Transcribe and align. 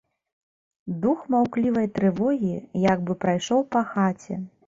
Дух 1.03 1.19
маўклівай 1.35 1.87
трывогі 1.99 2.55
як 2.87 2.99
бы 3.09 3.13
прайшоў 3.27 3.61
па 3.77 3.81
хаце. 3.93 4.39